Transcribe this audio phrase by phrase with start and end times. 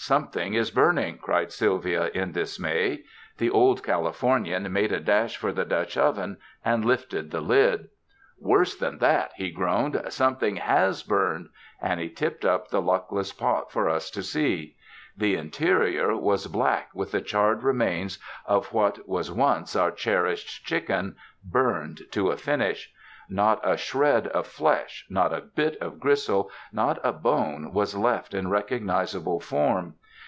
[0.00, 3.04] ''Something is burning," cried Sylvia in dismay.
[3.36, 7.90] The Old Californian made a dash for the Dutch oven and lifted the lid.
[8.42, 11.48] 297 UNDER THE SKY IN CALIFORNIA "Worse than that," he groaned, "something has burned,"
[11.82, 14.76] and he tipped up the luckless pot for us to see.
[15.18, 21.16] The interior was black with the charred remains of what was once our cherished chicken,
[21.44, 22.90] burned to a finish.
[23.32, 28.34] Not a shred of flesh, not a bit of gristle, not a bone was left
[28.34, 29.94] in recognizable form.